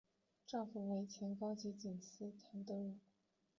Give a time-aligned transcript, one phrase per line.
[0.47, 2.99] 丈夫为前高级警司谭德荣。